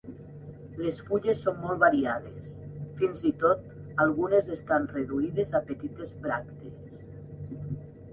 Les 0.83 0.95
fulles 1.07 1.41
són 1.47 1.57
molt 1.65 1.81
variades, 1.83 2.55
fins 3.01 3.21
i 3.31 3.31
tot 3.43 3.67
algunes 4.05 4.49
estan 4.55 4.87
reduïdes 4.95 5.53
a 5.61 5.63
petites 5.69 6.15
bràctees. 6.25 7.05